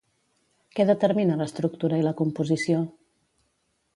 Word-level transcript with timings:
Què 0.77 0.85
determina 0.89 1.35
l'estructura 1.41 2.01
i 2.03 2.07
la 2.07 2.15
composició? 2.23 2.83